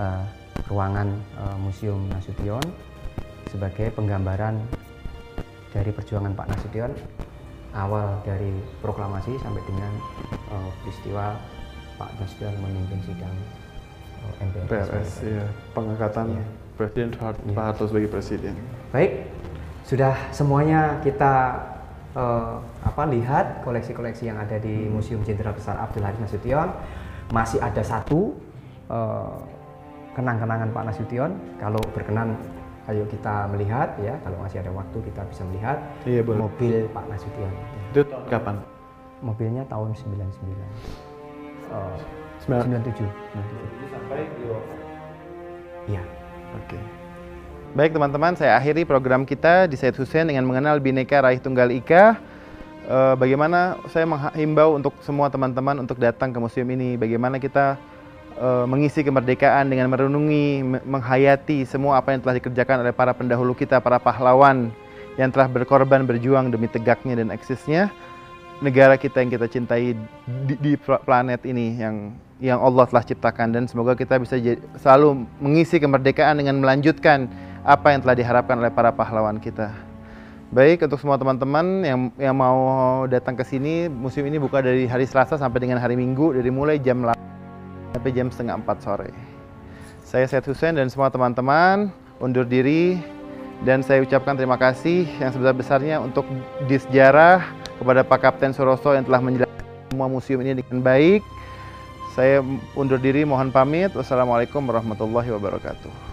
uh, 0.00 0.24
ruangan 0.72 1.12
uh, 1.36 1.56
Museum 1.60 2.08
Nasution 2.08 2.64
sebagai 3.48 3.90
penggambaran 3.96 4.60
dari 5.72 5.90
perjuangan 5.92 6.32
Pak 6.32 6.46
Nasution 6.52 6.92
awal 7.76 8.20
dari 8.24 8.52
proklamasi 8.80 9.36
sampai 9.44 9.60
dengan 9.68 9.92
uh, 10.48 10.70
peristiwa 10.84 11.36
Pak 12.00 12.10
Nasution 12.16 12.54
memimpin 12.62 13.00
sidang 13.04 13.36
uh, 14.24 14.32
MPRS. 14.40 14.68
PRS, 14.70 15.10
ya, 15.26 15.46
pengangkatan 15.76 16.26
ya. 16.32 16.44
Presiden 16.78 17.08
Pak 17.18 17.34
ya. 17.42 17.54
Harto 17.58 17.84
sebagai 17.90 18.08
presiden. 18.08 18.54
Baik, 18.94 19.26
sudah 19.82 20.14
semuanya 20.30 21.02
kita 21.02 21.58
uh, 22.14 22.62
apa 22.86 23.02
lihat 23.10 23.66
koleksi-koleksi 23.66 24.30
yang 24.30 24.38
ada 24.38 24.56
di 24.62 24.86
Museum 24.86 25.20
Jenderal 25.26 25.52
Besar 25.52 25.76
Abdul 25.76 26.06
Haris 26.06 26.22
Nasution. 26.22 26.70
Masih 27.28 27.60
ada 27.60 27.84
satu 27.84 28.32
uh, 28.88 29.36
kenang-kenangan 30.16 30.70
Pak 30.72 30.84
Nasution. 30.88 31.30
Kalau 31.60 31.82
berkenan, 31.92 32.38
ayo 32.88 33.04
kita 33.06 33.48
melihat 33.52 33.92
ya. 34.00 34.16
Kalau 34.24 34.36
masih 34.40 34.64
ada 34.64 34.72
waktu 34.72 34.98
kita 35.04 35.22
bisa 35.28 35.42
melihat 35.52 35.78
iya, 36.08 36.20
boleh. 36.24 36.48
mobil 36.48 36.74
Pak 36.90 37.04
Nasution. 37.12 37.52
Itu 37.92 38.02
tahun 38.08 38.24
kapan? 38.32 38.56
Mobilnya 39.20 39.62
tahun 39.68 39.92
99. 39.92 40.24
Uh, 41.68 41.96
97. 42.44 43.04
97. 43.04 43.92
Sampai 43.92 44.24
di 44.24 44.46
Iya. 45.88 46.04
Oke. 46.56 46.76
Okay. 46.76 46.82
Baik 47.76 47.92
teman-teman, 47.92 48.32
saya 48.32 48.56
akhiri 48.56 48.88
program 48.88 49.28
kita 49.28 49.68
di 49.68 49.76
Said 49.76 49.92
Hussein 50.00 50.24
dengan 50.24 50.48
mengenal 50.48 50.80
Bineka 50.80 51.20
Raih 51.20 51.36
Tunggal 51.36 51.68
Ika. 51.68 52.16
E, 52.88 52.96
bagaimana 53.20 53.76
saya 53.92 54.08
menghimbau 54.08 54.72
untuk 54.80 54.96
semua 55.04 55.28
teman-teman 55.28 55.76
untuk 55.76 56.00
datang 56.00 56.32
ke 56.32 56.40
museum 56.40 56.64
ini. 56.72 56.96
Bagaimana 56.96 57.36
kita 57.36 57.76
e, 58.38 58.48
mengisi 58.70 59.02
kemerdekaan 59.02 59.68
dengan 59.68 59.90
merenungi, 59.90 60.62
menghayati 60.86 61.66
semua 61.66 61.98
apa 61.98 62.14
yang 62.14 62.22
telah 62.22 62.38
dikerjakan 62.38 62.86
oleh 62.86 62.94
para 62.94 63.10
pendahulu 63.12 63.52
kita, 63.52 63.82
para 63.82 63.98
pahlawan 63.98 64.70
yang 65.18 65.34
telah 65.34 65.50
berkorban 65.50 66.06
berjuang 66.06 66.54
demi 66.54 66.70
tegaknya 66.70 67.18
dan 67.18 67.34
eksisnya 67.34 67.90
negara 68.58 68.98
kita 68.98 69.22
yang 69.22 69.30
kita 69.30 69.46
cintai 69.46 69.94
di, 70.46 70.54
di 70.58 70.72
planet 70.78 71.46
ini 71.46 71.78
yang 71.78 72.14
yang 72.38 72.58
Allah 72.62 72.86
telah 72.86 73.02
ciptakan 73.02 73.50
dan 73.50 73.66
semoga 73.66 73.98
kita 73.98 74.18
bisa 74.22 74.38
selalu 74.78 75.26
mengisi 75.42 75.82
kemerdekaan 75.82 76.38
dengan 76.38 76.62
melanjutkan 76.62 77.26
apa 77.66 77.94
yang 77.94 78.00
telah 78.06 78.14
diharapkan 78.14 78.62
oleh 78.62 78.70
para 78.70 78.94
pahlawan 78.94 79.42
kita. 79.42 79.74
Baik 80.48 80.86
untuk 80.86 81.02
semua 81.02 81.18
teman-teman 81.18 81.84
yang 81.84 82.00
yang 82.16 82.32
mau 82.38 83.04
datang 83.10 83.36
ke 83.36 83.44
sini, 83.44 83.90
museum 83.90 84.24
ini 84.30 84.38
buka 84.40 84.62
dari 84.62 84.86
hari 84.88 85.04
Selasa 85.04 85.36
sampai 85.36 85.60
dengan 85.60 85.82
hari 85.82 85.98
Minggu 85.98 86.32
dari 86.38 86.48
mulai 86.48 86.78
jam 86.80 87.02
8 87.04 87.37
sampai 87.92 88.10
jam 88.12 88.28
setengah 88.28 88.60
4 88.62 88.84
sore. 88.84 89.10
Saya 90.04 90.24
Syed 90.24 90.48
Hussein 90.48 90.74
dan 90.76 90.88
semua 90.88 91.12
teman-teman 91.12 91.92
undur 92.18 92.48
diri 92.48 92.96
dan 93.66 93.82
saya 93.82 94.00
ucapkan 94.02 94.38
terima 94.38 94.56
kasih 94.56 95.04
yang 95.18 95.34
sebesar-besarnya 95.34 96.00
untuk 96.00 96.24
di 96.64 96.78
sejarah 96.78 97.42
kepada 97.78 98.00
Pak 98.06 98.20
Kapten 98.22 98.54
Suroso 98.54 98.94
yang 98.94 99.04
telah 99.06 99.20
menjelaskan 99.22 99.66
semua 99.90 100.08
museum 100.08 100.40
ini 100.42 100.58
dengan 100.58 100.80
baik. 100.80 101.22
Saya 102.16 102.42
undur 102.74 102.98
diri, 102.98 103.22
mohon 103.22 103.54
pamit. 103.54 103.94
Wassalamualaikum 103.94 104.64
warahmatullahi 104.66 105.30
wabarakatuh. 105.30 106.07